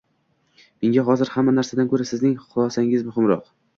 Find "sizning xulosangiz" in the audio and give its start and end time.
2.13-3.05